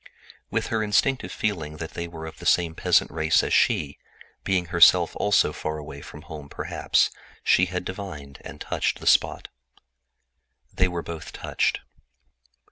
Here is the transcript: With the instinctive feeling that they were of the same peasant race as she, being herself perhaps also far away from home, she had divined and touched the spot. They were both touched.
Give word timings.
With 0.49 0.69
the 0.71 0.79
instinctive 0.79 1.31
feeling 1.31 1.77
that 1.77 1.91
they 1.91 2.07
were 2.07 2.25
of 2.25 2.39
the 2.39 2.45
same 2.47 2.73
peasant 2.73 3.11
race 3.11 3.43
as 3.43 3.53
she, 3.53 3.99
being 4.43 4.65
herself 4.73 5.11
perhaps 5.11 5.17
also 5.21 5.53
far 5.53 5.77
away 5.77 6.01
from 6.01 6.23
home, 6.23 6.49
she 7.43 7.67
had 7.67 7.85
divined 7.85 8.39
and 8.43 8.59
touched 8.59 8.99
the 8.99 9.05
spot. 9.05 9.49
They 10.73 10.87
were 10.87 11.03
both 11.03 11.31
touched. 11.33 11.81